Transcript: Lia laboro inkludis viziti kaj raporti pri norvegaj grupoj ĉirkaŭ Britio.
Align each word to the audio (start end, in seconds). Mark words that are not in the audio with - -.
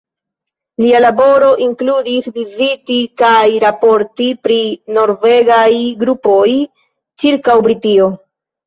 Lia 0.83 1.01
laboro 1.03 1.49
inkludis 1.65 2.31
viziti 2.39 2.97
kaj 3.23 3.37
raporti 3.67 4.33
pri 4.49 4.59
norvegaj 4.99 5.63
grupoj 6.03 6.49
ĉirkaŭ 7.25 7.63
Britio. 7.71 8.15